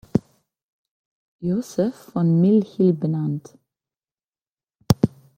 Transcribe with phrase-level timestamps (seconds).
[1.43, 3.53] Joseph von Mill Hill" benannt.